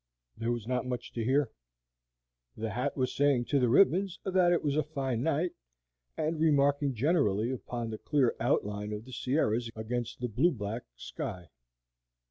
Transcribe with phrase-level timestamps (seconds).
[0.35, 1.51] There was not much to hear.
[2.57, 5.51] The hat was saying to the ribbons that it was a fine night,
[6.17, 11.49] and remarking generally upon the clear outline of the Sierras against the blue black sky.